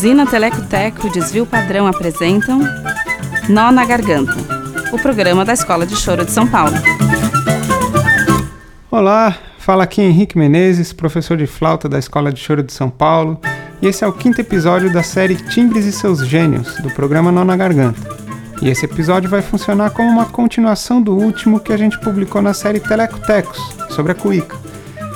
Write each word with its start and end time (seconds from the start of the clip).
Usina 0.00 0.24
Teleco 0.24 0.62
Teco 0.62 1.08
e 1.08 1.10
Desvio 1.10 1.44
Padrão 1.44 1.86
apresentam 1.86 2.58
Nó 3.50 3.70
na 3.70 3.84
Garganta, 3.84 4.34
o 4.92 4.98
programa 4.98 5.44
da 5.44 5.52
Escola 5.52 5.84
de 5.84 5.94
Choro 5.94 6.24
de 6.24 6.30
São 6.30 6.46
Paulo. 6.46 6.72
Olá, 8.90 9.36
fala 9.58 9.84
aqui 9.84 10.00
Henrique 10.00 10.38
Menezes, 10.38 10.94
professor 10.94 11.36
de 11.36 11.46
flauta 11.46 11.86
da 11.86 11.98
Escola 11.98 12.32
de 12.32 12.40
Choro 12.40 12.62
de 12.62 12.72
São 12.72 12.88
Paulo, 12.88 13.38
e 13.82 13.88
esse 13.88 14.02
é 14.02 14.06
o 14.06 14.12
quinto 14.14 14.40
episódio 14.40 14.90
da 14.90 15.02
série 15.02 15.36
Timbres 15.36 15.84
e 15.84 15.92
seus 15.92 16.26
Gênios, 16.26 16.76
do 16.76 16.90
programa 16.92 17.30
Nó 17.30 17.44
na 17.44 17.54
Garganta. 17.54 18.00
E 18.62 18.70
esse 18.70 18.86
episódio 18.86 19.28
vai 19.28 19.42
funcionar 19.42 19.90
como 19.90 20.08
uma 20.08 20.24
continuação 20.24 21.02
do 21.02 21.14
último 21.14 21.60
que 21.60 21.74
a 21.74 21.76
gente 21.76 22.00
publicou 22.00 22.40
na 22.40 22.54
série 22.54 22.80
Telecotecos, 22.80 23.60
sobre 23.90 24.12
a 24.12 24.14
cuíca, 24.14 24.56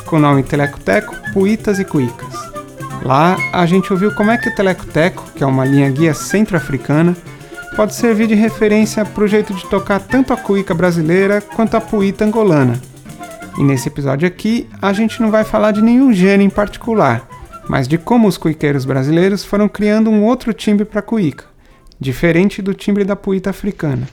com 0.04 0.16
o 0.16 0.20
nome 0.20 0.42
Telecoteco, 0.42 1.16
Puitas 1.32 1.78
e 1.78 1.86
Cuícas. 1.86 2.53
Lá 3.02 3.36
a 3.52 3.66
gente 3.66 3.92
ouviu 3.92 4.14
como 4.14 4.30
é 4.30 4.38
que 4.38 4.48
o 4.48 4.54
telecoteco, 4.54 5.24
que 5.34 5.42
é 5.42 5.46
uma 5.46 5.64
linha 5.64 5.90
guia 5.90 6.14
centro-africana, 6.14 7.16
pode 7.76 7.94
servir 7.94 8.26
de 8.26 8.34
referência 8.34 9.04
para 9.04 9.24
o 9.24 9.28
jeito 9.28 9.52
de 9.52 9.68
tocar 9.68 10.00
tanto 10.00 10.32
a 10.32 10.36
cuíca 10.36 10.72
brasileira 10.72 11.40
quanto 11.40 11.76
a 11.76 11.80
puíta 11.80 12.24
angolana. 12.24 12.80
E 13.58 13.62
nesse 13.62 13.88
episódio 13.88 14.26
aqui 14.26 14.68
a 14.80 14.92
gente 14.92 15.20
não 15.20 15.30
vai 15.30 15.44
falar 15.44 15.72
de 15.72 15.82
nenhum 15.82 16.12
gênero 16.12 16.42
em 16.42 16.50
particular, 16.50 17.28
mas 17.68 17.86
de 17.86 17.98
como 17.98 18.28
os 18.28 18.36
cuiqueiros 18.36 18.84
brasileiros 18.84 19.44
foram 19.44 19.68
criando 19.68 20.10
um 20.10 20.24
outro 20.24 20.52
timbre 20.52 20.84
para 20.84 21.00
a 21.00 21.02
cuíca, 21.02 21.44
diferente 22.00 22.60
do 22.60 22.74
timbre 22.74 23.04
da 23.04 23.16
puíta 23.16 23.50
africana. 23.50 24.08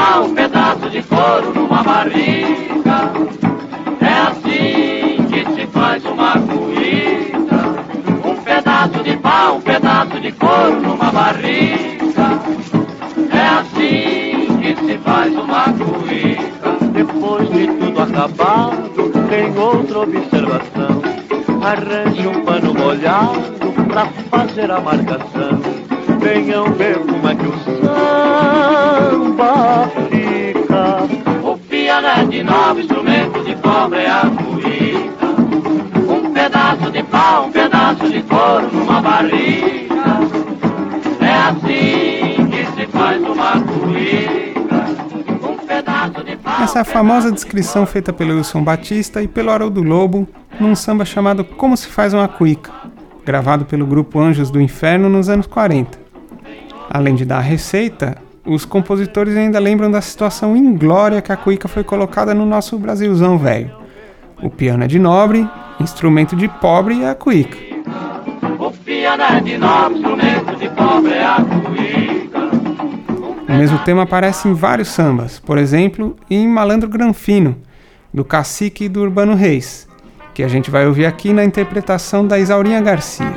Pão, 0.00 0.24
um 0.24 0.34
pedaço 0.34 0.88
de 0.90 1.02
couro 1.02 1.52
numa 1.54 1.82
barriga. 1.82 3.12
É 4.00 4.14
assim 4.30 5.26
que 5.28 5.52
se 5.54 5.66
faz 5.66 6.04
uma 6.04 6.32
comida. 6.32 7.60
Um 8.24 8.36
pedaço 8.42 9.02
de 9.02 9.16
pão, 9.18 9.56
um 9.56 9.60
pedaço 9.60 10.20
de 10.20 10.32
couro 10.32 10.80
numa 10.80 11.12
barriga. 11.12 12.40
É 13.30 13.46
assim 13.60 14.58
que 14.60 14.74
se 14.86 14.98
faz 14.98 15.34
uma 15.34 15.64
comida. 15.64 16.70
Depois 16.92 17.50
de 17.50 17.66
tudo 17.66 18.02
acabado, 18.02 19.10
tem 19.28 19.56
outra 19.56 20.00
observação 20.00 21.02
Arranje 21.62 22.26
um 22.26 22.42
pano 22.44 22.72
molhado 22.74 23.72
pra 23.88 24.06
fazer 24.30 24.70
a 24.70 24.80
marcação. 24.80 25.60
Venham 26.20 26.72
ver 26.74 26.98
como 26.98 27.28
é 27.28 27.34
que 27.34 27.46
o 27.46 27.58
samba 27.80 29.40
fica. 30.10 30.98
O 31.42 31.56
piano 31.56 32.06
é 32.06 32.24
de 32.26 32.42
novo 32.42 32.80
instrumento 32.80 33.42
de 33.42 33.54
cobre 33.56 34.00
é 34.00 34.10
a 34.10 34.22
cuíca. 34.22 35.26
Um 36.08 36.32
pedaço 36.32 36.90
de 36.90 37.02
pau, 37.04 37.46
um 37.46 37.52
pedaço 37.52 38.10
de 38.10 38.22
couro 38.22 38.68
numa 38.72 39.00
barriga. 39.00 40.20
É 41.20 41.34
assim 41.48 42.46
que 42.50 42.66
se 42.74 42.86
faz 42.88 43.22
uma 43.22 43.52
cuíca. 43.62 44.50
Essa 46.62 46.80
é 46.80 46.82
a 46.82 46.84
famosa 46.84 47.32
descrição 47.32 47.86
feita 47.86 48.12
pelo 48.12 48.36
Wilson 48.36 48.62
Batista 48.62 49.22
e 49.22 49.28
pelo 49.28 49.50
Haroldo 49.50 49.82
Lobo 49.82 50.28
num 50.60 50.74
samba 50.76 51.04
chamado 51.06 51.44
Como 51.44 51.76
se 51.76 51.88
faz 51.88 52.12
uma 52.12 52.28
cuíca, 52.28 52.70
gravado 53.24 53.64
pelo 53.64 53.86
grupo 53.86 54.20
Anjos 54.20 54.50
do 54.50 54.60
Inferno 54.60 55.08
nos 55.08 55.28
anos 55.30 55.46
40. 55.46 56.09
Além 56.92 57.14
de 57.14 57.24
dar 57.24 57.38
a 57.38 57.40
receita, 57.40 58.16
os 58.44 58.64
compositores 58.64 59.36
ainda 59.36 59.60
lembram 59.60 59.88
da 59.88 60.00
situação 60.00 60.56
inglória 60.56 61.22
que 61.22 61.30
a 61.30 61.36
cuíca 61.36 61.68
foi 61.68 61.84
colocada 61.84 62.34
no 62.34 62.44
nosso 62.44 62.76
Brasilzão 62.76 63.38
velho. 63.38 63.70
O 64.42 64.50
piano 64.50 64.82
é 64.82 64.88
de 64.88 64.98
nobre, 64.98 65.48
instrumento 65.78 66.34
de 66.34 66.48
pobre 66.48 67.04
é 67.04 67.10
a 67.10 67.14
cuíca. 67.14 67.56
O 68.58 68.72
piano 68.72 69.22
é 69.22 69.40
de 69.40 69.56
nobre, 69.56 69.98
instrumento 69.98 70.56
de 70.56 70.68
pobre 70.70 71.12
é 71.12 71.24
a 71.24 71.36
cuíca. 71.36 72.40
O 73.48 73.52
mesmo 73.52 73.78
tema 73.80 74.02
aparece 74.02 74.48
em 74.48 74.52
vários 74.52 74.88
sambas, 74.88 75.38
por 75.38 75.58
exemplo, 75.58 76.16
em 76.28 76.48
Malandro 76.48 76.88
Granfino, 76.88 77.56
do 78.12 78.24
Cacique 78.24 78.86
e 78.86 78.88
do 78.88 79.02
Urbano 79.02 79.36
Reis, 79.36 79.86
que 80.34 80.42
a 80.42 80.48
gente 80.48 80.72
vai 80.72 80.88
ouvir 80.88 81.06
aqui 81.06 81.32
na 81.32 81.44
interpretação 81.44 82.26
da 82.26 82.36
Isaurinha 82.36 82.80
Garcia. 82.80 83.32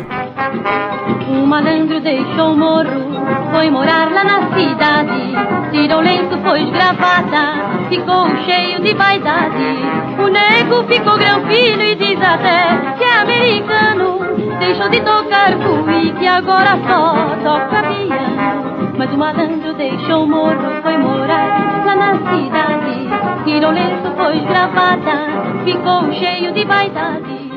O 1.27 1.45
malandro 1.45 2.01
deixou 2.01 2.53
o 2.53 2.57
morro, 2.57 3.12
foi 3.53 3.69
morar 3.69 4.11
lá 4.11 4.23
na 4.23 4.41
cidade, 4.55 5.31
tirou 5.71 6.01
lenço, 6.01 6.35
pôs 6.39 6.67
gravata, 6.71 7.87
ficou 7.87 8.27
cheio 8.45 8.81
de 8.81 8.95
vaidade. 8.95 9.77
O 10.17 10.27
nego 10.27 10.83
ficou 10.87 11.15
granfino 11.17 11.83
e 11.83 11.95
diz 11.95 12.19
até 12.19 12.95
que 12.97 13.03
é 13.03 13.19
americano, 13.19 14.19
deixou 14.57 14.89
de 14.89 14.99
tocar 15.01 15.53
cuíque 15.55 16.23
e 16.23 16.27
agora 16.27 16.79
só 16.87 17.35
toca 17.43 17.83
piano. 17.83 18.93
Mas 18.97 19.13
o 19.13 19.17
malandro 19.17 19.73
deixou 19.75 20.25
morro, 20.25 20.81
foi 20.81 20.97
morar 20.97 21.85
lá 21.85 21.95
na 21.95 22.13
cidade, 22.13 23.43
tirou 23.45 23.71
lenço, 23.71 24.11
pôs 24.17 24.43
gravata, 24.45 25.63
ficou 25.63 26.11
cheio 26.13 26.51
de 26.53 26.65
vaidade. 26.65 27.52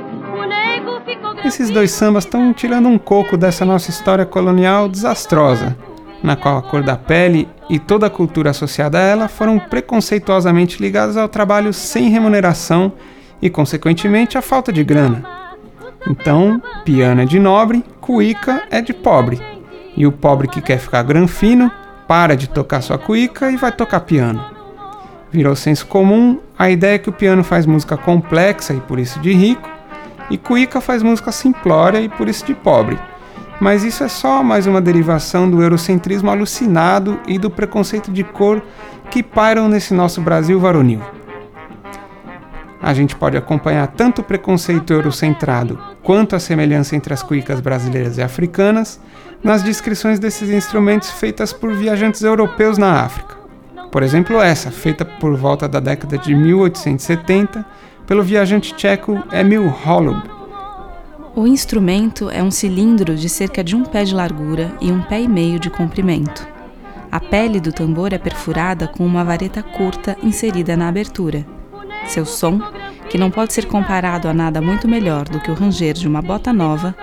Esses 1.44 1.70
dois 1.70 1.90
sambas 1.90 2.24
estão 2.24 2.52
tirando 2.52 2.88
um 2.88 2.98
coco 2.98 3.36
dessa 3.36 3.64
nossa 3.64 3.90
história 3.90 4.26
colonial 4.26 4.88
desastrosa, 4.88 5.76
na 6.22 6.34
qual 6.34 6.58
a 6.58 6.62
cor 6.62 6.82
da 6.82 6.96
pele 6.96 7.48
e 7.70 7.78
toda 7.78 8.06
a 8.06 8.10
cultura 8.10 8.50
associada 8.50 8.98
a 8.98 9.02
ela 9.02 9.28
foram 9.28 9.58
preconceituosamente 9.58 10.80
ligadas 10.80 11.16
ao 11.16 11.28
trabalho 11.28 11.72
sem 11.72 12.08
remuneração 12.08 12.92
e, 13.40 13.48
consequentemente, 13.48 14.36
à 14.36 14.42
falta 14.42 14.72
de 14.72 14.82
grana. 14.82 15.24
Então, 16.08 16.60
piano 16.84 17.22
é 17.22 17.24
de 17.24 17.38
nobre, 17.38 17.84
cuíca 18.00 18.64
é 18.70 18.80
de 18.80 18.92
pobre. 18.92 19.40
E 19.96 20.06
o 20.06 20.12
pobre 20.12 20.48
que 20.48 20.60
quer 20.60 20.78
ficar 20.78 21.02
granfino 21.02 21.70
para 22.08 22.36
de 22.36 22.48
tocar 22.48 22.80
sua 22.80 22.98
cuíca 22.98 23.50
e 23.50 23.56
vai 23.56 23.72
tocar 23.72 24.00
piano 24.00 24.56
virou 25.36 25.54
senso 25.54 25.86
comum 25.86 26.38
a 26.58 26.70
ideia 26.70 26.98
que 26.98 27.10
o 27.10 27.12
piano 27.12 27.44
faz 27.44 27.66
música 27.66 27.96
complexa 27.96 28.72
e 28.72 28.80
por 28.80 28.98
isso 28.98 29.20
de 29.20 29.34
rico, 29.34 29.68
e 30.30 30.36
cuíca 30.36 30.80
faz 30.80 31.02
música 31.02 31.32
simplória 31.32 32.00
e 32.00 32.08
por 32.08 32.28
isso 32.28 32.44
de 32.44 32.54
pobre. 32.54 32.98
Mas 33.60 33.84
isso 33.84 34.04
é 34.04 34.08
só 34.08 34.42
mais 34.42 34.66
uma 34.66 34.80
derivação 34.80 35.50
do 35.50 35.62
eurocentrismo 35.62 36.30
alucinado 36.30 37.18
e 37.26 37.38
do 37.38 37.50
preconceito 37.50 38.10
de 38.10 38.22
cor 38.22 38.62
que 39.10 39.22
pairam 39.22 39.68
nesse 39.68 39.94
nosso 39.94 40.20
Brasil 40.20 40.60
varonil. 40.60 41.00
A 42.82 42.92
gente 42.92 43.16
pode 43.16 43.36
acompanhar 43.36 43.86
tanto 43.88 44.20
o 44.20 44.24
preconceito 44.24 44.92
eurocentrado 44.92 45.78
quanto 46.02 46.36
a 46.36 46.38
semelhança 46.38 46.94
entre 46.94 47.14
as 47.14 47.22
cuícas 47.22 47.60
brasileiras 47.60 48.18
e 48.18 48.22
africanas 48.22 49.00
nas 49.42 49.62
descrições 49.62 50.18
desses 50.18 50.50
instrumentos 50.50 51.10
feitas 51.10 51.52
por 51.52 51.72
viajantes 51.72 52.22
europeus 52.22 52.78
na 52.78 53.00
África. 53.00 53.34
Por 53.90 54.02
exemplo, 54.02 54.40
essa, 54.40 54.70
feita 54.70 55.04
por 55.04 55.34
volta 55.36 55.66
da 55.66 55.80
década 55.80 56.18
de 56.18 56.34
1870 56.34 57.64
pelo 58.06 58.22
viajante 58.22 58.74
tcheco 58.74 59.22
Emil 59.32 59.72
Holub. 59.84 60.22
O 61.34 61.46
instrumento 61.46 62.30
é 62.30 62.42
um 62.42 62.50
cilindro 62.50 63.14
de 63.14 63.28
cerca 63.28 63.62
de 63.62 63.76
um 63.76 63.84
pé 63.84 64.04
de 64.04 64.14
largura 64.14 64.72
e 64.80 64.90
um 64.90 65.02
pé 65.02 65.20
e 65.20 65.28
meio 65.28 65.58
de 65.58 65.68
comprimento. 65.68 66.46
A 67.10 67.20
pele 67.20 67.60
do 67.60 67.72
tambor 67.72 68.12
é 68.12 68.18
perfurada 68.18 68.88
com 68.88 69.04
uma 69.04 69.24
vareta 69.24 69.62
curta 69.62 70.16
inserida 70.22 70.76
na 70.76 70.88
abertura. 70.88 71.44
Seu 72.06 72.24
som, 72.24 72.60
que 73.10 73.18
não 73.18 73.30
pode 73.30 73.52
ser 73.52 73.66
comparado 73.66 74.28
a 74.28 74.34
nada 74.34 74.60
muito 74.60 74.88
melhor 74.88 75.28
do 75.28 75.40
que 75.40 75.50
o 75.50 75.54
ranger 75.54 75.94
de 75.94 76.08
uma 76.08 76.22
bota 76.22 76.52
nova, 76.52 76.94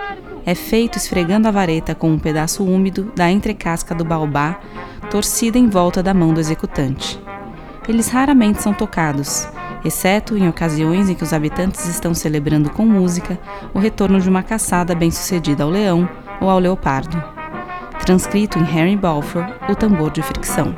é 0.46 0.54
feito 0.54 0.98
esfregando 0.98 1.48
a 1.48 1.50
vareta 1.50 1.94
com 1.94 2.10
um 2.10 2.18
pedaço 2.18 2.64
úmido 2.64 3.12
da 3.14 3.30
entrecasca 3.30 3.94
do 3.94 4.04
baobá 4.04 4.60
torcida 5.10 5.58
em 5.58 5.68
volta 5.68 6.02
da 6.02 6.12
mão 6.12 6.34
do 6.34 6.40
executante. 6.40 7.20
Eles 7.88 8.08
raramente 8.08 8.62
são 8.62 8.72
tocados, 8.72 9.46
exceto 9.84 10.36
em 10.36 10.48
ocasiões 10.48 11.08
em 11.08 11.14
que 11.14 11.22
os 11.22 11.32
habitantes 11.32 11.86
estão 11.86 12.14
celebrando 12.14 12.70
com 12.70 12.84
música 12.84 13.38
o 13.72 13.78
retorno 13.78 14.20
de 14.20 14.28
uma 14.28 14.42
caçada 14.42 14.94
bem-sucedida 14.94 15.62
ao 15.64 15.70
leão 15.70 16.08
ou 16.40 16.48
ao 16.48 16.58
leopardo. 16.58 17.22
Transcrito 18.04 18.58
em 18.58 18.62
Henry 18.62 18.96
Balfour, 18.96 19.44
o 19.68 19.74
tambor 19.74 20.10
de 20.10 20.22
fricção. 20.22 20.74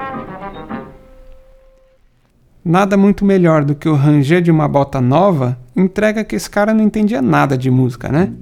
Nada 2.64 2.96
muito 2.96 3.24
melhor 3.24 3.64
do 3.64 3.74
que 3.74 3.88
o 3.88 3.94
ranger 3.94 4.42
de 4.42 4.50
uma 4.50 4.66
bota 4.66 5.00
nova 5.00 5.58
entrega 5.76 6.24
que 6.24 6.34
esse 6.34 6.50
cara 6.50 6.74
não 6.74 6.84
entendia 6.84 7.22
nada 7.22 7.56
de 7.56 7.70
música, 7.70 8.08
né? 8.08 8.32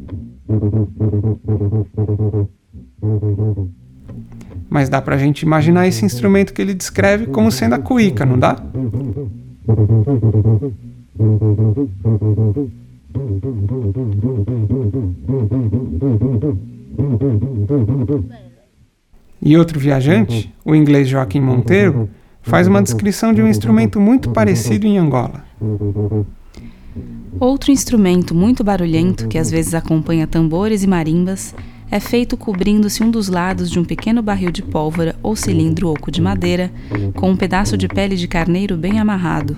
mas 4.74 4.88
dá 4.88 5.00
pra 5.00 5.16
gente 5.16 5.42
imaginar 5.42 5.86
esse 5.86 6.04
instrumento 6.04 6.52
que 6.52 6.60
ele 6.60 6.74
descreve 6.74 7.28
como 7.28 7.48
sendo 7.52 7.76
a 7.76 7.78
cuíca, 7.78 8.26
não 8.26 8.36
dá? 8.36 8.56
E 19.40 19.56
outro 19.56 19.78
viajante, 19.78 20.52
o 20.64 20.74
inglês 20.74 21.08
Joaquim 21.08 21.40
Monteiro, 21.40 22.08
faz 22.42 22.66
uma 22.66 22.82
descrição 22.82 23.32
de 23.32 23.42
um 23.42 23.48
instrumento 23.48 24.00
muito 24.00 24.30
parecido 24.30 24.86
em 24.86 24.98
Angola. 24.98 25.44
Outro 27.40 27.70
instrumento 27.70 28.34
muito 28.34 28.62
barulhento 28.62 29.28
que 29.28 29.38
às 29.38 29.50
vezes 29.50 29.74
acompanha 29.74 30.26
tambores 30.26 30.82
e 30.82 30.86
marimbas 30.86 31.54
é 31.90 32.00
feito 32.00 32.36
cobrindo-se 32.36 33.02
um 33.02 33.10
dos 33.10 33.28
lados 33.28 33.70
de 33.70 33.78
um 33.78 33.84
pequeno 33.84 34.22
barril 34.22 34.50
de 34.50 34.62
pólvora 34.62 35.14
ou 35.22 35.36
cilindro 35.36 35.88
oco 35.88 36.10
de 36.10 36.20
madeira, 36.20 36.72
com 37.14 37.30
um 37.30 37.36
pedaço 37.36 37.76
de 37.76 37.88
pele 37.88 38.16
de 38.16 38.26
carneiro 38.26 38.76
bem 38.76 38.98
amarrado. 38.98 39.56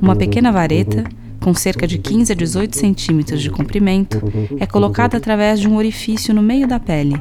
Uma 0.00 0.16
pequena 0.16 0.50
vareta, 0.50 1.04
com 1.40 1.52
cerca 1.54 1.86
de 1.86 1.98
15 1.98 2.32
a 2.32 2.36
18 2.36 2.76
centímetros 2.76 3.42
de 3.42 3.50
comprimento, 3.50 4.22
é 4.58 4.66
colocada 4.66 5.16
através 5.16 5.60
de 5.60 5.68
um 5.68 5.76
orifício 5.76 6.32
no 6.34 6.42
meio 6.42 6.66
da 6.66 6.80
pele. 6.80 7.20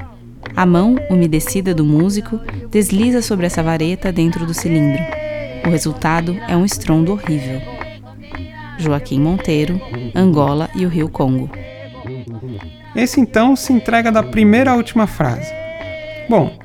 A 0.56 0.66
mão, 0.66 0.96
umedecida 1.10 1.74
do 1.74 1.84
músico, 1.84 2.40
desliza 2.72 3.22
sobre 3.22 3.46
essa 3.46 3.64
vareta 3.64 4.12
dentro 4.12 4.46
do 4.46 4.54
cilindro. 4.54 5.02
O 5.66 5.70
resultado 5.70 6.36
é 6.48 6.56
um 6.56 6.66
estrondo 6.66 7.12
horrível. 7.12 7.62
Joaquim 8.78 9.20
Monteiro, 9.20 9.80
Angola 10.16 10.70
e 10.74 10.86
o 10.86 10.90
Rio 10.90 11.10
Congo. 11.10 11.50
Esse 13.00 13.22
então 13.22 13.56
se 13.56 13.72
entrega 13.72 14.12
da 14.12 14.22
primeira 14.22 14.72
à 14.72 14.76
última 14.76 15.08
frase. 15.08 15.54
Bom, 16.30 16.60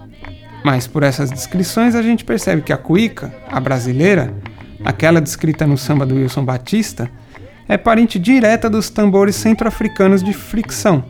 mas 0.65 0.85
por 0.85 1.05
essas 1.05 1.31
descrições 1.31 1.95
a 1.95 2.03
gente 2.03 2.25
percebe 2.25 2.61
que 2.61 2.73
a 2.73 2.77
cuíca, 2.77 3.33
a 3.49 3.61
brasileira, 3.61 4.35
aquela 4.85 5.21
descrita 5.21 5.65
no 5.65 5.79
samba 5.79 6.05
do 6.05 6.17
Wilson 6.17 6.45
Batista, 6.45 7.09
é 7.69 7.77
parente 7.77 8.19
direta 8.19 8.69
dos 8.69 8.91
tambores 8.91 9.37
centro-africanos 9.37 10.25
de 10.25 10.33
fricção. 10.33 11.05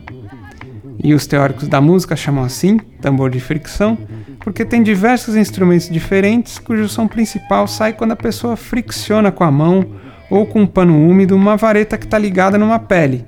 E 1.03 1.11
os 1.11 1.25
teóricos 1.25 1.67
da 1.67 1.81
música 1.81 2.15
chamam 2.15 2.43
assim, 2.43 2.77
tambor 3.01 3.31
de 3.31 3.39
fricção, 3.39 3.97
porque 4.41 4.63
tem 4.63 4.83
diversos 4.83 5.35
instrumentos 5.35 5.89
diferentes 5.89 6.59
cujo 6.59 6.87
som 6.87 7.07
principal 7.07 7.67
sai 7.67 7.93
quando 7.93 8.11
a 8.11 8.15
pessoa 8.15 8.55
fricciona 8.55 9.31
com 9.31 9.43
a 9.43 9.49
mão 9.49 9.85
ou 10.29 10.45
com 10.45 10.61
um 10.61 10.67
pano 10.67 10.95
úmido 10.95 11.35
uma 11.35 11.57
vareta 11.57 11.97
que 11.97 12.05
está 12.05 12.19
ligada 12.19 12.59
numa 12.59 12.77
pele, 12.77 13.25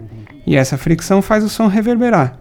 e 0.47 0.55
essa 0.55 0.77
fricção 0.77 1.21
faz 1.21 1.43
o 1.43 1.49
som 1.49 1.67
reverberar. 1.67 2.37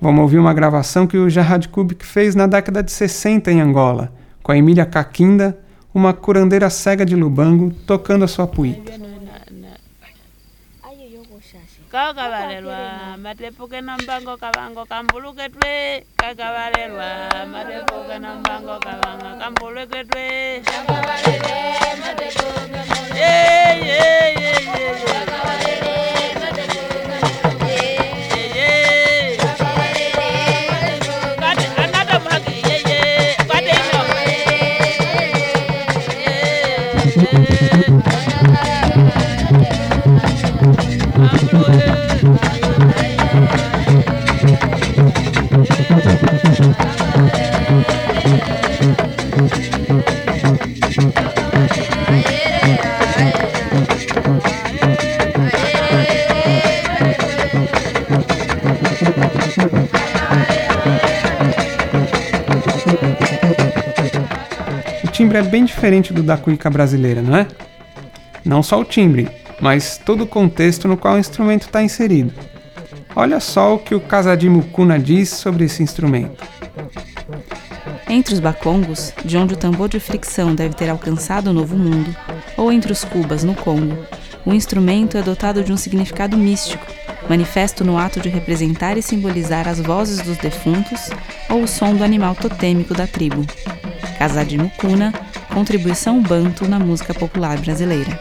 Vamos 0.00 0.22
ouvir 0.22 0.38
uma 0.38 0.52
gravação 0.52 1.06
que 1.06 1.16
o 1.16 1.30
Gerhard 1.30 1.68
Kubik 1.68 2.04
fez 2.04 2.34
na 2.34 2.48
década 2.48 2.82
de 2.82 2.90
60 2.90 3.52
em 3.52 3.60
Angola, 3.60 4.12
com 4.42 4.50
a 4.50 4.58
Emília 4.58 4.84
Caquinda, 4.84 5.56
uma 5.94 6.12
curandeira 6.12 6.68
cega 6.68 7.06
de 7.06 7.14
Lubango, 7.14 7.70
tocando 7.86 8.24
a 8.24 8.28
sua 8.28 8.48
puíta. 8.48 9.00
Timbre 65.32 65.38
é 65.38 65.50
bem 65.50 65.64
diferente 65.64 66.12
do 66.12 66.22
da 66.22 66.36
cuíca 66.36 66.68
brasileira, 66.68 67.22
não 67.22 67.34
é? 67.34 67.46
Não 68.44 68.62
só 68.62 68.78
o 68.80 68.84
timbre, 68.84 69.30
mas 69.60 69.96
todo 69.96 70.24
o 70.24 70.26
contexto 70.26 70.86
no 70.86 70.96
qual 70.96 71.14
o 71.14 71.18
instrumento 71.18 71.62
está 71.62 71.82
inserido. 71.82 72.34
Olha 73.16 73.40
só 73.40 73.74
o 73.74 73.78
que 73.78 73.94
o 73.94 74.00
Casadimo 74.00 74.62
Kuna 74.64 74.98
diz 74.98 75.30
sobre 75.30 75.64
esse 75.64 75.82
instrumento. 75.82 76.44
Entre 78.08 78.34
os 78.34 78.40
bacongos, 78.40 79.14
de 79.24 79.38
onde 79.38 79.54
o 79.54 79.56
tambor 79.56 79.88
de 79.88 79.98
fricção 79.98 80.54
deve 80.54 80.74
ter 80.74 80.90
alcançado 80.90 81.48
o 81.48 81.52
Novo 81.54 81.78
Mundo, 81.78 82.14
ou 82.56 82.70
entre 82.70 82.92
os 82.92 83.02
cubas 83.02 83.42
no 83.42 83.54
Congo, 83.54 83.96
o 84.44 84.52
instrumento 84.52 85.16
é 85.16 85.22
dotado 85.22 85.64
de 85.64 85.72
um 85.72 85.78
significado 85.78 86.36
místico, 86.36 86.84
manifesto 87.26 87.84
no 87.84 87.96
ato 87.96 88.20
de 88.20 88.28
representar 88.28 88.98
e 88.98 89.02
simbolizar 89.02 89.66
as 89.66 89.80
vozes 89.80 90.20
dos 90.20 90.36
defuntos 90.36 91.08
ou 91.48 91.62
o 91.62 91.68
som 91.68 91.94
do 91.94 92.04
animal 92.04 92.34
totêmico 92.34 92.92
da 92.92 93.06
tribo. 93.06 93.46
Casadi 94.22 94.56
Mukuna, 94.56 95.12
contribuição 95.52 96.22
banto 96.22 96.66
na 96.66 96.78
música 96.78 97.12
popular 97.12 97.58
brasileira. 97.58 98.18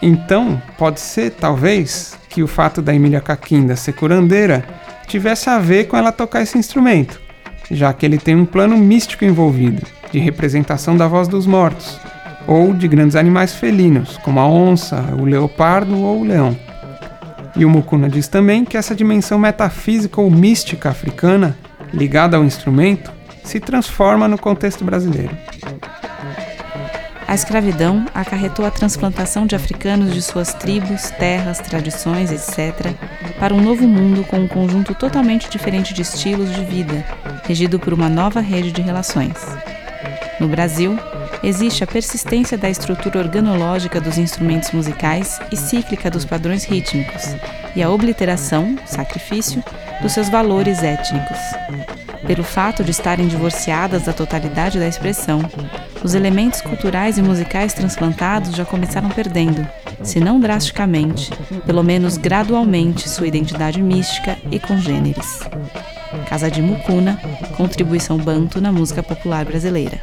Então, 0.00 0.60
pode 0.76 1.00
ser, 1.00 1.30
talvez, 1.30 2.18
que 2.28 2.42
o 2.42 2.48
fato 2.48 2.82
da 2.82 2.94
Emília 2.94 3.20
Caquinda 3.20 3.76
ser 3.76 3.92
curandeira 3.92 4.64
tivesse 5.06 5.48
a 5.48 5.58
ver 5.58 5.84
com 5.84 5.96
ela 5.96 6.10
tocar 6.10 6.42
esse 6.42 6.58
instrumento, 6.58 7.20
já 7.70 7.92
que 7.92 8.04
ele 8.04 8.18
tem 8.18 8.34
um 8.34 8.44
plano 8.44 8.76
místico 8.76 9.24
envolvido, 9.24 9.82
de 10.10 10.18
representação 10.18 10.96
da 10.96 11.06
voz 11.06 11.28
dos 11.28 11.46
mortos, 11.46 11.98
ou 12.46 12.72
de 12.72 12.88
grandes 12.88 13.16
animais 13.16 13.54
felinos, 13.54 14.18
como 14.18 14.40
a 14.40 14.46
onça, 14.46 15.14
o 15.18 15.24
leopardo 15.24 15.96
ou 15.98 16.20
o 16.20 16.24
leão. 16.24 16.56
E 17.54 17.64
o 17.64 17.70
Mukuna 17.70 18.08
diz 18.08 18.28
também 18.28 18.64
que 18.64 18.76
essa 18.76 18.94
dimensão 18.94 19.38
metafísica 19.38 20.20
ou 20.20 20.30
mística 20.30 20.88
africana, 20.88 21.56
ligada 21.92 22.36
ao 22.36 22.44
instrumento, 22.44 23.12
se 23.44 23.60
transforma 23.60 24.28
no 24.28 24.38
contexto 24.38 24.84
brasileiro. 24.84 25.36
A 27.32 27.34
escravidão 27.34 28.04
acarretou 28.12 28.66
a 28.66 28.70
transplantação 28.70 29.46
de 29.46 29.56
africanos 29.56 30.12
de 30.12 30.20
suas 30.20 30.52
tribos, 30.52 31.10
terras, 31.12 31.58
tradições, 31.60 32.30
etc., 32.30 32.94
para 33.40 33.54
um 33.54 33.60
novo 33.62 33.88
mundo 33.88 34.22
com 34.24 34.38
um 34.38 34.46
conjunto 34.46 34.94
totalmente 34.94 35.48
diferente 35.48 35.94
de 35.94 36.02
estilos 36.02 36.54
de 36.54 36.62
vida, 36.62 37.02
regido 37.44 37.78
por 37.78 37.94
uma 37.94 38.10
nova 38.10 38.40
rede 38.40 38.70
de 38.70 38.82
relações. 38.82 39.36
No 40.38 40.46
Brasil, 40.46 40.98
existe 41.42 41.82
a 41.82 41.86
persistência 41.86 42.58
da 42.58 42.68
estrutura 42.68 43.20
organológica 43.20 43.98
dos 43.98 44.18
instrumentos 44.18 44.70
musicais 44.72 45.40
e 45.50 45.56
cíclica 45.56 46.10
dos 46.10 46.26
padrões 46.26 46.64
rítmicos, 46.64 47.34
e 47.74 47.82
a 47.82 47.88
obliteração, 47.88 48.76
sacrifício, 48.84 49.64
dos 50.02 50.12
seus 50.12 50.28
valores 50.28 50.82
étnicos. 50.82 51.38
Pelo 52.26 52.44
fato 52.44 52.84
de 52.84 52.90
estarem 52.90 53.26
divorciadas 53.26 54.02
da 54.02 54.12
totalidade 54.12 54.78
da 54.78 54.86
expressão, 54.86 55.40
os 56.02 56.14
elementos 56.14 56.60
culturais 56.60 57.18
e 57.18 57.22
musicais 57.22 57.74
transplantados 57.74 58.54
já 58.54 58.64
começaram 58.64 59.08
perdendo, 59.08 59.66
se 60.02 60.20
não 60.20 60.40
drasticamente, 60.40 61.30
pelo 61.66 61.82
menos 61.82 62.16
gradualmente, 62.16 63.08
sua 63.08 63.26
identidade 63.26 63.82
mística 63.82 64.38
e 64.50 64.58
congêneres. 64.58 65.40
Casa 66.28 66.50
de 66.50 66.62
Mucuna, 66.62 67.20
contribuição 67.56 68.18
banto 68.18 68.60
na 68.60 68.70
música 68.70 69.02
popular 69.02 69.44
brasileira. 69.44 70.00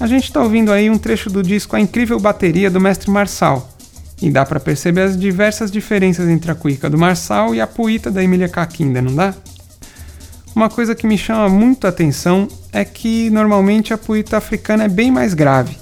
A 0.00 0.06
gente 0.06 0.24
está 0.24 0.42
ouvindo 0.42 0.72
aí 0.72 0.88
um 0.88 0.96
trecho 0.96 1.28
do 1.28 1.42
disco 1.42 1.76
A 1.76 1.80
Incrível 1.80 2.18
Bateria 2.18 2.70
do 2.70 2.80
Mestre 2.80 3.10
Marçal, 3.10 3.70
e 4.22 4.30
dá 4.30 4.46
para 4.46 4.58
perceber 4.58 5.02
as 5.02 5.14
diversas 5.14 5.70
diferenças 5.70 6.26
entre 6.26 6.50
a 6.50 6.54
cuíca 6.54 6.88
do 6.88 6.96
Marçal 6.96 7.54
e 7.54 7.60
a 7.60 7.66
puíta 7.66 8.10
da 8.10 8.24
Emília 8.24 8.48
Caquinda, 8.48 9.02
não 9.02 9.14
dá? 9.14 9.34
Uma 10.56 10.70
coisa 10.70 10.94
que 10.94 11.06
me 11.06 11.18
chama 11.18 11.50
muito 11.50 11.86
a 11.86 11.90
atenção 11.90 12.48
é 12.72 12.82
que 12.82 13.28
normalmente 13.28 13.92
a 13.92 13.98
puíta 13.98 14.38
africana 14.38 14.84
é 14.84 14.88
bem 14.88 15.10
mais 15.10 15.34
grave 15.34 15.76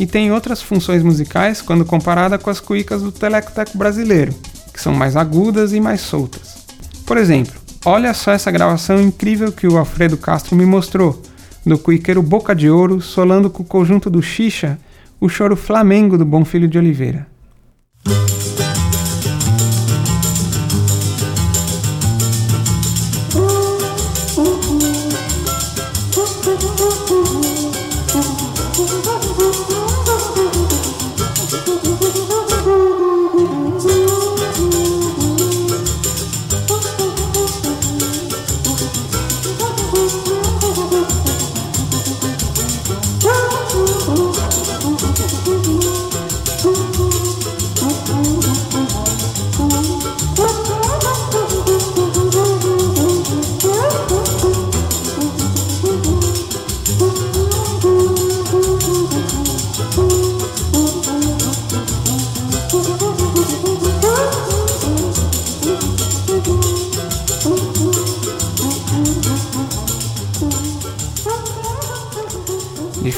e 0.00 0.06
tem 0.06 0.32
outras 0.32 0.62
funções 0.62 1.02
musicais 1.02 1.60
quando 1.60 1.84
comparada 1.84 2.38
com 2.38 2.48
as 2.48 2.60
cuícas 2.60 3.02
do 3.02 3.12
telecoteco 3.12 3.76
brasileiro, 3.76 4.34
que 4.72 4.80
são 4.80 4.94
mais 4.94 5.14
agudas 5.14 5.74
e 5.74 5.80
mais 5.80 6.00
soltas. 6.00 6.64
Por 7.04 7.18
exemplo, 7.18 7.60
olha 7.84 8.14
só 8.14 8.32
essa 8.32 8.50
gravação 8.50 8.98
incrível 8.98 9.52
que 9.52 9.68
o 9.68 9.76
Alfredo 9.76 10.16
Castro 10.16 10.56
me 10.56 10.64
mostrou, 10.64 11.22
do 11.68 11.78
cuiqueiro 11.78 12.22
Boca 12.22 12.54
de 12.54 12.70
Ouro 12.70 13.00
solando 13.00 13.50
com 13.50 13.62
o 13.62 13.66
conjunto 13.66 14.08
do 14.08 14.22
Xixa 14.22 14.78
o 15.20 15.28
choro 15.28 15.54
Flamengo 15.54 16.16
do 16.16 16.24
Bom 16.24 16.44
Filho 16.44 16.66
de 16.66 16.78
Oliveira. 16.78 17.26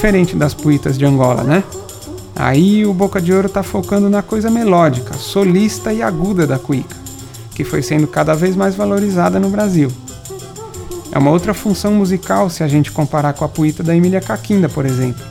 Diferente 0.00 0.35
das 0.35 0.54
puitas 0.54 0.97
de 0.97 1.04
Angola, 1.04 1.45
né? 1.45 1.62
Aí 2.35 2.87
o 2.87 2.95
Boca 2.95 3.21
de 3.21 3.35
Ouro 3.35 3.49
está 3.49 3.62
focando 3.62 4.09
na 4.09 4.23
coisa 4.23 4.50
melódica, 4.50 5.12
solista 5.12 5.92
e 5.92 6.02
aguda 6.02 6.47
da 6.47 6.59
cuíca, 6.59 6.97
que 7.54 7.64
foi 7.64 7.83
sendo 7.83 8.07
cada 8.07 8.33
vez 8.35 8.57
mais 8.57 8.75
valorizada 8.75 9.38
no 9.38 9.50
Brasil. 9.50 9.92
É 11.12 11.19
uma 11.19 11.30
outra 11.30 11.52
função 11.52 11.92
musical 11.92 12.49
se 12.49 12.62
a 12.62 12.66
gente 12.66 12.90
comparar 12.90 13.35
com 13.35 13.45
a 13.45 13.49
puíta 13.49 13.83
da 13.83 13.95
Emília 13.95 14.23
Caquinda, 14.23 14.71
por 14.71 14.87
exemplo. 14.87 15.23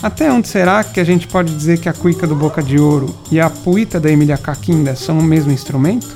Até 0.00 0.30
onde 0.30 0.46
será 0.46 0.84
que 0.84 1.00
a 1.00 1.04
gente 1.04 1.26
pode 1.26 1.52
dizer 1.52 1.80
que 1.80 1.88
a 1.88 1.92
cuíca 1.92 2.24
do 2.24 2.36
Boca 2.36 2.62
de 2.62 2.78
Ouro 2.78 3.12
e 3.32 3.40
a 3.40 3.50
puíta 3.50 3.98
da 3.98 4.08
Emília 4.08 4.38
Caquinda 4.38 4.94
são 4.94 5.18
o 5.18 5.24
mesmo 5.24 5.50
instrumento? 5.50 6.06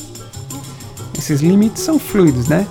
Esses 1.18 1.40
limites 1.40 1.82
são 1.82 1.98
fluidos, 1.98 2.46
né? 2.46 2.64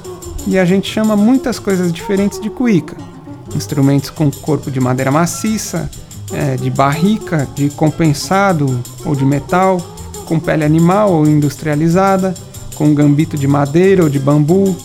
E 0.48 0.58
a 0.58 0.64
gente 0.64 0.90
chama 0.90 1.18
muitas 1.18 1.60
coisas 1.60 1.92
diferentes 1.92 2.40
de 2.40 2.50
cuíca 2.50 3.11
instrumentos 3.56 4.10
com 4.10 4.32
corpo 4.32 4.70
de 4.70 4.80
madeira 4.80 5.12
maciça, 5.12 5.90
é, 6.34 6.56
de 6.56 6.70
barrica, 6.70 7.48
de 7.56 7.70
compensado 7.70 8.80
ou 9.06 9.16
de 9.16 9.26
metal, 9.26 9.80
com 10.26 10.40
pele 10.40 10.64
animal 10.64 11.12
ou 11.12 11.28
industrializada, 11.28 12.34
com 12.76 12.94
gambito 12.94 13.38
de 13.38 13.48
madeira 13.48 14.04
ou 14.04 14.10
de 14.10 14.20
bambu, 14.20 14.76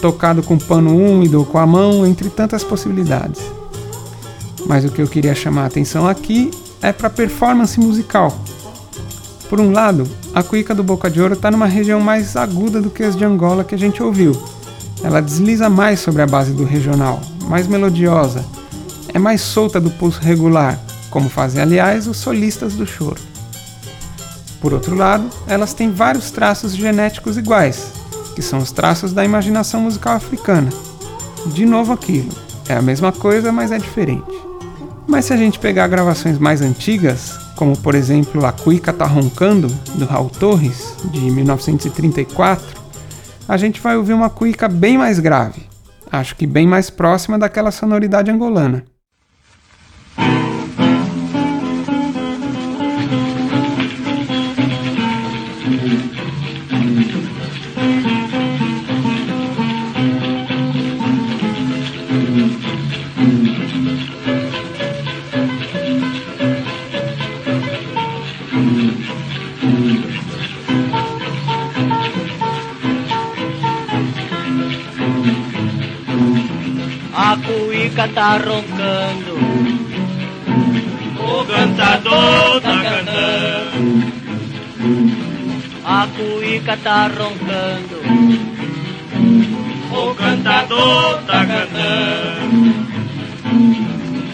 tocado 0.00 0.42
com 0.42 0.56
pano 0.58 0.96
úmido 0.96 1.38
ou 1.38 1.44
com 1.44 1.58
a 1.58 1.66
mão, 1.66 2.06
entre 2.06 2.28
tantas 2.30 2.62
possibilidades. 2.62 3.42
Mas 4.66 4.84
o 4.84 4.90
que 4.90 5.02
eu 5.02 5.06
queria 5.06 5.34
chamar 5.34 5.62
a 5.62 5.66
atenção 5.66 6.08
aqui 6.08 6.50
é 6.80 6.92
para 6.92 7.08
a 7.08 7.10
performance 7.10 7.78
musical. 7.78 8.36
Por 9.48 9.60
um 9.60 9.72
lado, 9.72 10.06
a 10.34 10.42
cuíca 10.42 10.74
do 10.74 10.82
Boca 10.82 11.10
de 11.10 11.20
Ouro 11.20 11.34
está 11.34 11.50
numa 11.50 11.66
região 11.66 12.00
mais 12.00 12.36
aguda 12.36 12.80
do 12.80 12.90
que 12.90 13.02
as 13.02 13.16
de 13.16 13.24
Angola 13.24 13.64
que 13.64 13.74
a 13.74 13.78
gente 13.78 14.02
ouviu. 14.02 14.32
Ela 15.02 15.20
desliza 15.20 15.68
mais 15.68 16.00
sobre 16.00 16.22
a 16.22 16.26
base 16.26 16.52
do 16.52 16.64
regional, 16.64 17.20
mais 17.48 17.66
melodiosa, 17.66 18.44
é 19.12 19.18
mais 19.18 19.40
solta 19.40 19.80
do 19.80 19.90
pulso 19.90 20.20
regular, 20.20 20.78
como 21.10 21.28
fazem, 21.28 21.62
aliás, 21.62 22.06
os 22.06 22.16
solistas 22.16 22.74
do 22.74 22.86
choro. 22.86 23.20
Por 24.60 24.72
outro 24.72 24.96
lado, 24.96 25.28
elas 25.46 25.74
têm 25.74 25.90
vários 25.90 26.30
traços 26.30 26.74
genéticos 26.74 27.36
iguais, 27.36 27.92
que 28.34 28.42
são 28.42 28.58
os 28.58 28.72
traços 28.72 29.12
da 29.12 29.24
imaginação 29.24 29.82
musical 29.82 30.16
africana. 30.16 30.70
De 31.46 31.66
novo 31.66 31.92
aquilo, 31.92 32.32
é 32.68 32.74
a 32.74 32.82
mesma 32.82 33.12
coisa, 33.12 33.52
mas 33.52 33.70
é 33.70 33.78
diferente. 33.78 34.24
Mas 35.06 35.26
se 35.26 35.32
a 35.32 35.36
gente 35.36 35.58
pegar 35.58 35.86
gravações 35.86 36.38
mais 36.38 36.62
antigas, 36.62 37.38
como 37.56 37.76
por 37.76 37.94
exemplo 37.94 38.44
A 38.44 38.52
Cuica 38.52 38.92
Tá 38.92 39.06
Roncando, 39.06 39.68
do 39.94 40.06
Raul 40.06 40.30
Torres, 40.30 40.94
de 41.04 41.20
1934, 41.20 42.82
a 43.46 43.56
gente 43.56 43.80
vai 43.80 43.96
ouvir 43.96 44.14
uma 44.14 44.30
cuica 44.30 44.66
bem 44.66 44.96
mais 44.96 45.20
grave, 45.20 45.62
acho 46.18 46.36
que 46.36 46.46
bem 46.46 46.66
mais 46.66 46.90
próxima 46.90 47.38
daquela 47.38 47.70
sonoridade 47.70 48.30
angolana. 48.30 48.84
Tá 78.24 78.38
roncando. 78.38 79.34
O 81.20 81.44
cantador 81.44 82.60
tá 82.62 82.82
cantando. 82.82 84.04
A 85.84 86.08
cuica 86.16 86.76
tá 86.78 87.08
roncando. 87.08 88.00
O 89.92 90.14
cantador 90.14 91.22
tá 91.26 91.44
cantando. 91.44 92.74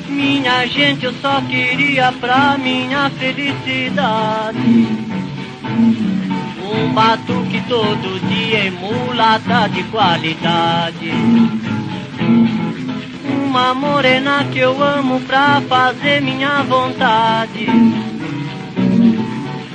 Minha 0.09 0.67
gente, 0.69 1.07
eu 1.07 1.15
só 1.15 1.41
queria 1.41 2.13
pra 2.13 2.57
minha 2.59 3.11
felicidade. 3.11 4.87
Um 6.73 6.93
batuque 6.93 7.61
todo 7.69 8.21
dia 8.29 8.67
emulata 8.67 9.69
de 9.69 9.83
qualidade 9.85 11.11
uma 13.51 13.75
morena 13.75 14.45
que 14.45 14.61
eu 14.61 14.81
amo 14.81 15.19
pra 15.23 15.61
fazer 15.63 16.23
minha 16.23 16.63
vontade. 16.63 17.67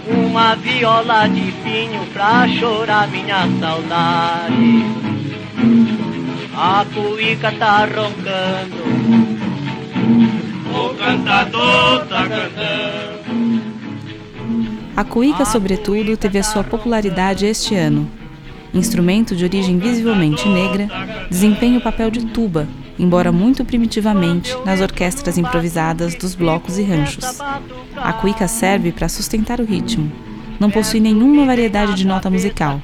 Uma 0.08 0.56
viola 0.56 1.28
de 1.28 1.52
pinho 1.62 2.06
pra 2.14 2.48
chorar 2.48 3.06
minha 3.10 3.46
saudade. 3.60 4.86
A 6.56 6.86
cuíca 6.94 7.52
tá 7.52 7.80
roncando. 7.80 8.82
O 10.74 10.94
cantador 10.96 12.06
tá 12.06 12.28
cantando. 12.30 13.62
A 14.96 15.04
cuíca, 15.04 15.44
sobretudo, 15.44 16.16
teve 16.16 16.40
a 16.40 16.44
sua 16.44 16.64
popularidade 16.64 17.46
este 17.46 17.76
ano. 17.76 18.10
Instrumento 18.74 19.36
de 19.36 19.44
origem 19.44 19.78
visivelmente 19.78 20.48
negra, 20.48 20.88
desempenha 21.30 21.78
o 21.78 21.82
papel 21.82 22.10
de 22.10 22.26
tuba 22.28 22.66
embora 22.98 23.32
muito 23.32 23.64
primitivamente, 23.66 24.56
nas 24.66 24.82
orquestras 24.82 25.38
improvisadas 25.38 26.16
dos 26.16 26.36
blocos 26.36 26.78
e 26.78 26.84
ranchos. 26.84 27.40
A 27.96 28.14
cuíca 28.14 28.48
serve 28.48 28.92
para 28.92 29.10
sustentar 29.10 29.60
o 29.60 29.66
ritmo. 29.66 30.12
Não 30.60 30.72
possui 30.72 31.00
nenhuma 31.00 31.46
variedade 31.46 31.94
de 31.94 32.08
nota 32.08 32.30
musical, 32.30 32.82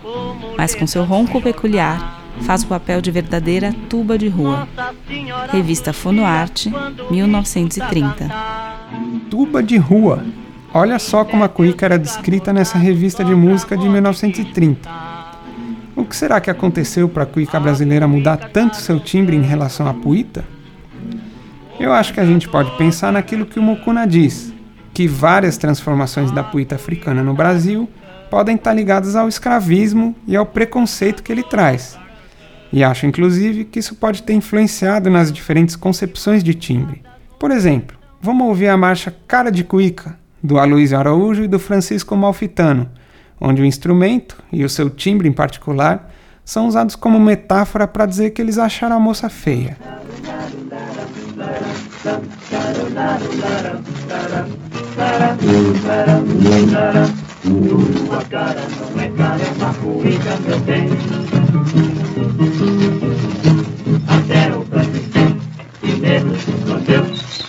mas 0.58 0.76
com 0.76 0.86
seu 0.86 1.04
ronco 1.04 1.42
peculiar 1.42 2.22
faz 2.42 2.64
o 2.64 2.68
papel 2.68 3.02
de 3.02 3.12
verdadeira 3.12 3.74
tuba 3.90 4.18
de 4.18 4.28
rua. 4.28 4.68
Revista 5.52 5.94
Fonoarte, 5.94 6.72
1930. 7.10 8.30
Tuba 9.30 9.64
de 9.64 9.78
rua. 9.78 10.26
Olha 10.74 10.98
só 11.00 11.26
como 11.26 11.44
a 11.44 11.50
cuíca 11.50 11.86
era 11.86 12.00
descrita 12.00 12.54
nessa 12.54 12.78
revista 12.78 13.24
de 13.24 13.36
música 13.36 13.78
de 13.78 13.88
1930. 13.88 15.11
O 15.96 16.06
que 16.06 16.16
será 16.16 16.40
que 16.40 16.50
aconteceu 16.50 17.10
para 17.10 17.24
a 17.24 17.26
cuíca 17.26 17.60
brasileira 17.60 18.08
mudar 18.08 18.38
tanto 18.38 18.78
seu 18.78 19.00
timbre 19.00 19.36
em 19.36 19.42
relação 19.42 19.88
à 19.88 19.94
puíta? 19.94 20.44
Eu 21.80 21.92
acho 21.92 22.14
que 22.14 22.20
a 22.20 22.26
gente 22.26 22.48
pode 22.48 22.72
pensar 22.78 23.12
naquilo 23.12 23.46
que 23.46 23.60
o 23.60 23.64
Mukuna 23.64 24.06
diz, 24.08 24.54
que 24.94 25.08
várias 25.08 25.58
transformações 25.58 26.32
da 26.32 26.44
puita 26.44 26.76
africana 26.76 27.24
no 27.24 27.34
Brasil 27.34 27.90
podem 28.30 28.56
estar 28.56 28.74
ligadas 28.74 29.16
ao 29.16 29.28
escravismo 29.28 30.16
e 30.26 30.36
ao 30.36 30.46
preconceito 30.46 31.22
que 31.22 31.32
ele 31.32 31.44
traz. 31.44 31.98
E 32.72 32.84
acho, 32.84 33.06
inclusive, 33.06 33.66
que 33.66 33.80
isso 33.80 33.96
pode 33.96 34.24
ter 34.24 34.34
influenciado 34.34 35.10
nas 35.10 35.32
diferentes 35.32 35.76
concepções 35.76 36.42
de 36.42 36.54
timbre. 36.54 37.02
Por 37.38 37.52
exemplo, 37.52 37.98
vamos 38.22 38.48
ouvir 38.48 38.70
a 38.70 38.78
marcha 38.78 39.14
Cara 39.28 39.52
de 39.52 39.64
Cuica, 39.64 40.18
do 40.42 40.58
Aloysio 40.58 40.98
Araújo 40.98 41.44
e 41.44 41.48
do 41.48 41.60
Francisco 41.60 42.16
Malfitano, 42.16 42.90
onde 43.42 43.62
o 43.62 43.66
instrumento, 43.66 44.38
e 44.54 44.64
o 44.64 44.70
seu 44.70 44.90
timbre 44.90 45.28
em 45.28 45.34
particular, 45.34 46.12
são 46.46 46.68
usados 46.68 46.96
como 46.96 47.20
metáfora 47.20 47.88
para 47.88 48.06
dizer 48.06 48.30
que 48.30 48.42
eles 48.42 48.60
acharam 48.60 48.96
a 48.96 49.00
moça 49.00 49.30
feia. 49.30 49.78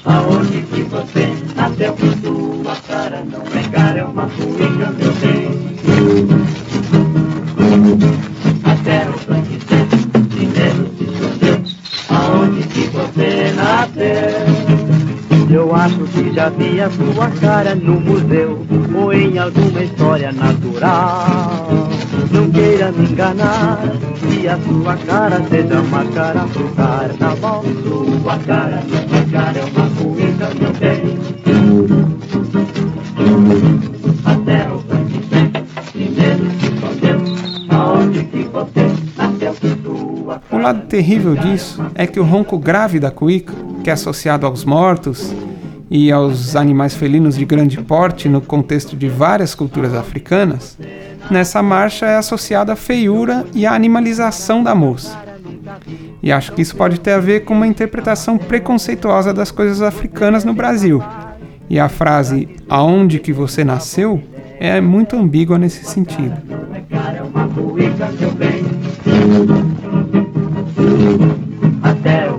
Aonde 0.04 0.62
que 0.62 0.82
você? 0.82 1.32
Tua 2.22 2.76
cara 2.88 3.24
não 3.24 3.42
é 3.58 3.68
cara, 3.70 3.98
é 3.98 4.04
uma 4.04 4.26
meu 4.26 5.12
bem. 5.14 5.61
A 16.82 16.90
sua 16.90 17.30
cara 17.40 17.76
no 17.76 18.00
museu 18.00 18.66
ou 18.92 19.12
em 19.12 19.38
alguma 19.38 19.84
história 19.84 20.32
natural. 20.32 21.68
Não 22.32 22.50
queira 22.50 22.90
me 22.90 23.08
enganar, 23.08 23.78
que 24.18 24.48
a 24.48 24.58
sua 24.58 24.96
cara 24.96 25.40
seja 25.48 25.80
uma 25.80 26.04
cara 26.06 26.40
pro 26.52 26.68
carnaval. 26.70 27.64
Sua 27.84 28.38
cara, 28.38 28.82
sua 28.82 29.24
cara 29.30 29.58
é 29.58 29.64
uma 29.64 29.90
cuíca, 29.90 30.50
meu 30.58 30.72
bem. 30.72 31.18
Até 34.24 34.68
o 34.68 34.82
primeiro 35.92 36.50
se 36.58 36.66
escondeu, 36.66 37.20
aonde 37.70 38.24
que 38.24 38.42
você 38.44 38.92
nasceu 39.16 39.54
O 40.50 40.58
lado 40.58 40.86
terrível 40.88 41.36
disso 41.36 41.80
é 41.94 42.08
que 42.08 42.18
o 42.18 42.24
ronco 42.24 42.58
grave 42.58 42.98
da 42.98 43.12
cuíca, 43.12 43.54
que 43.84 43.90
é 43.90 43.92
associado 43.92 44.46
aos 44.46 44.64
mortos, 44.64 45.32
e 45.94 46.10
aos 46.10 46.56
animais 46.56 46.94
felinos 46.94 47.36
de 47.36 47.44
grande 47.44 47.76
porte 47.82 48.26
no 48.26 48.40
contexto 48.40 48.96
de 48.96 49.10
várias 49.10 49.54
culturas 49.54 49.92
africanas, 49.92 50.78
nessa 51.30 51.62
marcha 51.62 52.06
é 52.06 52.16
associada 52.16 52.72
a 52.72 52.76
feiura 52.76 53.44
e 53.52 53.66
a 53.66 53.74
animalização 53.74 54.62
da 54.62 54.74
moça. 54.74 55.14
E 56.22 56.32
acho 56.32 56.52
que 56.52 56.62
isso 56.62 56.74
pode 56.76 56.98
ter 56.98 57.12
a 57.12 57.20
ver 57.20 57.40
com 57.40 57.52
uma 57.52 57.66
interpretação 57.66 58.38
preconceituosa 58.38 59.34
das 59.34 59.50
coisas 59.50 59.82
africanas 59.82 60.44
no 60.44 60.54
Brasil. 60.54 61.02
E 61.68 61.78
a 61.78 61.90
frase 61.90 62.48
aonde 62.70 63.18
que 63.18 63.32
você 63.32 63.62
nasceu 63.62 64.22
é 64.58 64.80
muito 64.80 65.14
ambígua 65.14 65.58
nesse 65.58 65.84
sentido. 65.84 66.38
Até 71.82 72.30
o 72.30 72.38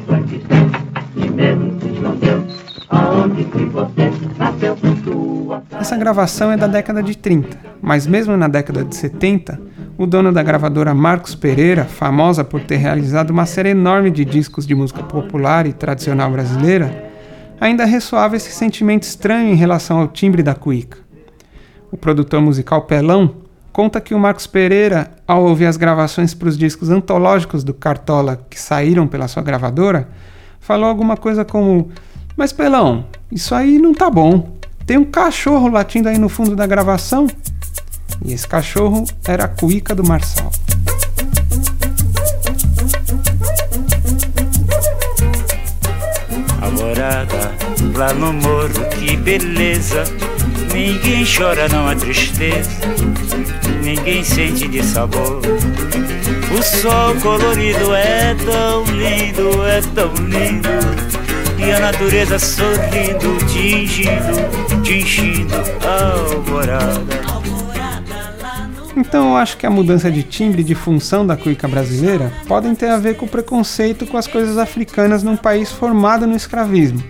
Essa 5.79 5.97
gravação 5.97 6.51
é 6.51 6.57
da 6.57 6.67
década 6.67 7.03
de 7.03 7.17
30, 7.17 7.57
mas 7.81 8.07
mesmo 8.07 8.37
na 8.37 8.47
década 8.47 8.83
de 8.83 8.95
70, 8.95 9.59
o 9.97 10.05
dono 10.05 10.31
da 10.31 10.41
gravadora 10.41 10.93
Marcos 10.93 11.35
Pereira, 11.35 11.85
famosa 11.85 12.43
por 12.43 12.61
ter 12.61 12.77
realizado 12.77 13.29
uma 13.29 13.45
série 13.45 13.69
enorme 13.69 14.09
de 14.09 14.25
discos 14.25 14.65
de 14.65 14.73
música 14.73 15.03
popular 15.03 15.67
e 15.67 15.73
tradicional 15.73 16.31
brasileira, 16.31 17.11
ainda 17.59 17.85
ressoava 17.85 18.35
esse 18.35 18.51
sentimento 18.51 19.03
estranho 19.03 19.51
em 19.51 19.55
relação 19.55 19.99
ao 19.99 20.07
timbre 20.07 20.41
da 20.41 20.55
cuíca. 20.55 20.97
O 21.91 21.97
produtor 21.97 22.41
musical 22.41 22.83
Pelão 22.83 23.35
conta 23.71 24.01
que 24.01 24.13
o 24.13 24.19
Marcos 24.19 24.47
Pereira, 24.47 25.11
ao 25.27 25.43
ouvir 25.43 25.65
as 25.65 25.77
gravações 25.77 26.33
para 26.33 26.49
os 26.49 26.57
discos 26.57 26.89
antológicos 26.89 27.63
do 27.63 27.73
Cartola 27.73 28.39
que 28.49 28.59
saíram 28.59 29.07
pela 29.07 29.27
sua 29.27 29.43
gravadora, 29.43 30.07
falou 30.59 30.89
alguma 30.89 31.15
coisa 31.15 31.45
como: 31.45 31.89
Mas 32.35 32.51
Pelão, 32.51 33.05
isso 33.31 33.53
aí 33.53 33.77
não 33.77 33.93
tá 33.93 34.09
bom. 34.09 34.57
Tem 34.85 34.97
um 34.97 35.05
cachorro 35.05 35.69
latindo 35.69 36.09
aí 36.09 36.17
no 36.17 36.27
fundo 36.27 36.55
da 36.55 36.65
gravação. 36.65 37.27
E 38.25 38.33
esse 38.33 38.47
cachorro 38.47 39.05
era 39.25 39.45
a 39.45 39.47
cuíca 39.47 39.93
do 39.93 40.03
Marçal. 40.03 40.51
Alvorada, 46.59 47.51
lá 47.95 48.13
no 48.13 48.33
morro, 48.33 48.89
que 48.99 49.15
beleza. 49.15 50.03
Ninguém 50.73 51.23
chora, 51.25 51.69
não 51.69 51.87
há 51.87 51.95
tristeza. 51.95 52.71
Ninguém 53.83 54.23
sente 54.23 54.67
de 54.67 54.83
sabor. 54.83 55.41
O 56.57 56.63
sol 56.63 57.15
colorido 57.21 57.93
é 57.93 58.35
tão 58.35 58.83
lindo, 58.85 59.65
é 59.67 59.81
tão 59.93 60.13
lindo 60.15 61.22
e 61.57 61.71
a 61.71 61.79
natureza 61.79 62.39
sorrindo, 62.39 63.37
tingindo, 63.47 64.83
tingindo 64.83 65.53
a 65.85 66.11
alvorada. 66.11 67.23
Então 68.95 69.29
eu 69.29 69.35
acho 69.35 69.57
que 69.57 69.65
a 69.65 69.69
mudança 69.69 70.11
de 70.11 70.23
timbre 70.23 70.63
de 70.63 70.75
função 70.75 71.25
da 71.25 71.35
cuica 71.35 71.67
brasileira 71.67 72.31
podem 72.47 72.75
ter 72.75 72.89
a 72.89 72.97
ver 72.97 73.15
com 73.15 73.25
o 73.25 73.29
preconceito 73.29 74.05
com 74.05 74.17
as 74.17 74.27
coisas 74.27 74.57
africanas 74.57 75.23
num 75.23 75.35
país 75.35 75.71
formado 75.71 76.27
no 76.27 76.35
escravismo. 76.35 77.03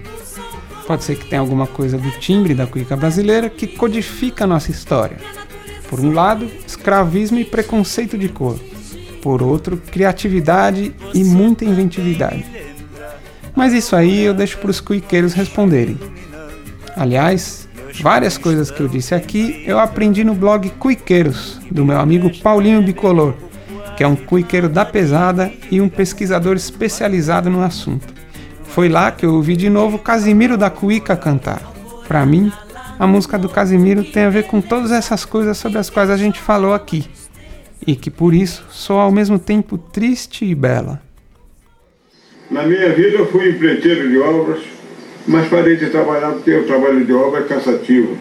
Pode 0.88 1.04
ser 1.04 1.18
que 1.18 1.26
tenha 1.26 1.42
alguma 1.42 1.68
coisa 1.68 1.98
do 1.98 2.12
timbre 2.12 2.54
da 2.54 2.66
cuica 2.66 2.96
brasileira 2.96 3.50
que 3.50 3.68
codifica 3.68 4.44
a 4.44 4.48
nossa 4.48 4.72
história. 4.72 5.18
Por 5.90 6.00
um 6.00 6.14
lado, 6.14 6.50
escravismo 6.66 7.40
e 7.40 7.46
preconceito 7.46 8.18
de 8.18 8.30
cor. 8.30 8.58
Por 9.22 9.42
outro, 9.42 9.78
criatividade 9.78 10.94
e 11.14 11.24
muita 11.24 11.64
inventividade. 11.64 12.46
Mas 13.56 13.74
isso 13.74 13.96
aí 13.96 14.22
eu 14.24 14.34
deixo 14.34 14.58
para 14.58 14.72
os 14.72 14.80
cuiqueiros 14.80 15.34
responderem. 15.34 15.98
Aliás, 16.96 17.68
várias 18.02 18.38
coisas 18.38 18.72
que 18.72 18.82
eu 18.82 18.88
disse 18.88 19.14
aqui 19.14 19.64
eu 19.66 19.80
aprendi 19.80 20.24
no 20.24 20.34
blog 20.34 20.70
Cuiqueiros, 20.72 21.60
do 21.70 21.86
meu 21.86 22.00
amigo 22.00 22.36
Paulinho 22.40 22.82
Bicolor, 22.82 23.34
que 23.96 24.04
é 24.04 24.08
um 24.08 24.16
cuiqueiro 24.16 24.68
da 24.68 24.84
pesada 24.84 25.52
e 25.70 25.80
um 25.80 25.90
pesquisador 25.90 26.56
especializado 26.56 27.50
no 27.50 27.62
assunto. 27.62 28.14
Foi 28.64 28.90
lá 28.90 29.12
que 29.12 29.26
eu 29.26 29.36
ouvi 29.36 29.56
de 29.56 29.70
novo 29.70 30.00
Casimiro 30.00 30.58
da 30.58 30.70
Cuica 30.70 31.16
cantar. 31.16 31.62
Para 32.08 32.26
mim, 32.26 32.52
a 32.98 33.06
música 33.06 33.38
do 33.38 33.50
Casimiro 33.50 34.04
tem 34.04 34.24
a 34.24 34.30
ver 34.30 34.46
com 34.46 34.62
todas 34.62 34.92
essas 34.92 35.26
coisas 35.26 35.58
sobre 35.58 35.78
as 35.78 35.90
quais 35.90 36.10
a 36.10 36.18
gente 36.18 36.40
falou 36.40 36.74
aqui, 36.74 37.08
e 37.86 37.96
que 37.96 38.10
por 38.10 38.34
isso 38.34 38.66
sou 38.70 39.00
ao 39.00 39.12
mesmo 39.12 39.38
tempo 39.38 39.78
triste 39.78 40.46
e 40.46 40.56
bela. 40.56 41.02
Na 42.54 42.62
minha 42.62 42.90
vida 42.90 43.18
eu 43.18 43.26
fui 43.26 43.50
empreiteiro 43.50 44.08
de 44.08 44.20
obras, 44.20 44.60
mas 45.26 45.48
parei 45.48 45.76
de 45.76 45.90
trabalhar 45.90 46.34
porque 46.34 46.54
o 46.54 46.68
trabalho 46.68 47.04
de 47.04 47.12
obra 47.12 47.40
é 47.40 47.44
cansativo. 47.46 48.16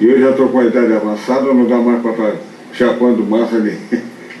E 0.00 0.08
eu 0.08 0.20
já 0.20 0.30
estou 0.30 0.48
com 0.48 0.60
a 0.60 0.66
idade 0.66 0.92
avançada, 0.92 1.52
não 1.52 1.64
dá 1.64 1.78
mais 1.78 2.00
para 2.00 2.12
estar 2.12 2.34
chapando 2.72 3.28
massa, 3.28 3.58
nem, 3.58 3.76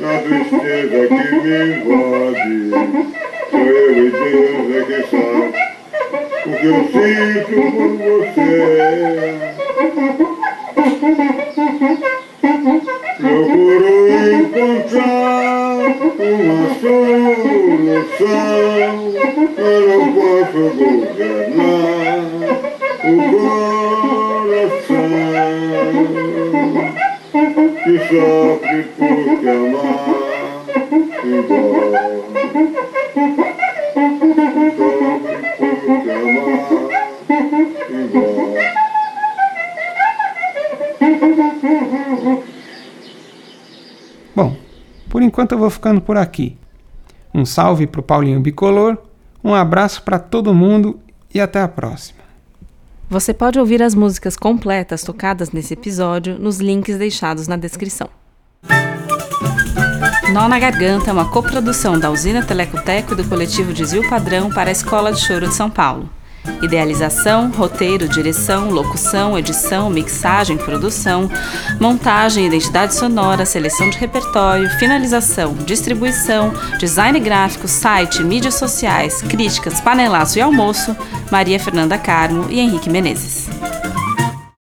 Na 0.00 0.14
tristeza 0.18 1.00
que 1.08 1.24
me 1.34 1.58
invade, 1.74 2.56
sou 3.50 3.60
eu 3.60 3.88
e 3.96 4.10
Deus 4.10 4.68
é 4.76 4.82
que 4.84 4.98
sabe 5.10 5.57
o 6.48 6.52
que 6.56 6.66
eu 6.66 6.76
sinto 6.84 7.54
por 7.72 7.92
você. 7.98 8.52
Procuro 13.18 13.92
encontrar 14.32 15.76
uma 16.18 16.68
solução, 16.80 18.18
eu 19.58 19.80
não 19.88 20.02
posso 20.14 20.60
governar 20.76 22.20
o 23.04 23.10
coração 23.32 24.78
que 27.84 27.94
sofre 28.08 28.78
por 28.96 29.16
te 29.40 29.48
amar 29.48 30.27
por 45.08 45.22
enquanto 45.22 45.52
eu 45.52 45.58
vou 45.58 45.70
ficando 45.70 46.00
por 46.00 46.16
aqui. 46.16 46.56
Um 47.34 47.44
salve 47.44 47.86
para 47.86 48.00
o 48.00 48.04
Paulinho 48.04 48.40
Bicolor, 48.40 48.96
um 49.42 49.54
abraço 49.54 50.02
para 50.02 50.18
todo 50.18 50.54
mundo 50.54 50.98
e 51.32 51.40
até 51.40 51.60
a 51.60 51.68
próxima. 51.68 52.18
Você 53.10 53.32
pode 53.32 53.58
ouvir 53.58 53.82
as 53.82 53.94
músicas 53.94 54.36
completas 54.36 55.02
tocadas 55.02 55.50
nesse 55.50 55.74
episódio 55.74 56.38
nos 56.38 56.58
links 56.58 56.98
deixados 56.98 57.48
na 57.48 57.56
descrição. 57.56 58.08
Nó 60.32 60.46
na 60.46 60.58
Garganta 60.58 61.08
é 61.08 61.12
uma 61.12 61.30
coprodução 61.30 61.98
da 61.98 62.10
Usina 62.10 62.44
Telecoteco 62.44 63.14
e 63.14 63.16
do 63.16 63.24
coletivo 63.24 63.72
Desvio 63.72 64.06
Padrão 64.10 64.50
para 64.50 64.68
a 64.68 64.72
Escola 64.72 65.10
de 65.10 65.20
Choro 65.20 65.48
de 65.48 65.54
São 65.54 65.70
Paulo. 65.70 66.10
Idealização, 66.62 67.50
roteiro, 67.50 68.08
direção, 68.08 68.70
locução, 68.70 69.38
edição, 69.38 69.88
mixagem, 69.90 70.56
produção, 70.56 71.30
montagem, 71.80 72.46
identidade 72.46 72.94
sonora, 72.94 73.46
seleção 73.46 73.90
de 73.90 73.98
repertório, 73.98 74.68
finalização, 74.78 75.54
distribuição, 75.54 76.52
design 76.78 77.18
gráfico, 77.20 77.68
site, 77.68 78.22
mídias 78.22 78.54
sociais, 78.54 79.22
críticas, 79.22 79.80
panelaço 79.80 80.38
e 80.38 80.42
almoço, 80.42 80.96
Maria 81.30 81.60
Fernanda 81.60 81.98
Carmo 81.98 82.46
e 82.50 82.60
Henrique 82.60 82.90
Menezes. 82.90 83.48